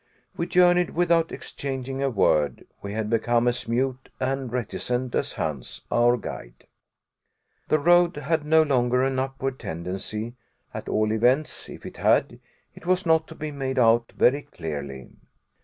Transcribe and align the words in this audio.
We 0.35 0.47
journeyed 0.47 0.95
without 0.95 1.31
exchanging 1.31 2.01
a 2.01 2.09
word. 2.09 2.65
We 2.81 2.93
had 2.93 3.07
become 3.07 3.47
as 3.47 3.67
mute 3.67 4.09
and 4.19 4.51
reticent 4.51 5.13
as 5.13 5.33
Hans, 5.33 5.83
our 5.91 6.17
guide. 6.17 6.65
The 7.67 7.77
road 7.77 8.15
had 8.15 8.43
no 8.43 8.63
longer 8.63 9.03
an 9.03 9.19
upward 9.19 9.59
tendency; 9.59 10.33
at 10.73 10.89
all 10.89 11.11
events, 11.11 11.69
if 11.69 11.85
it 11.85 11.97
had, 11.97 12.39
it 12.73 12.87
was 12.87 13.05
not 13.05 13.27
to 13.27 13.35
be 13.35 13.51
made 13.51 13.77
out 13.77 14.11
very 14.17 14.41
clearly. 14.41 15.09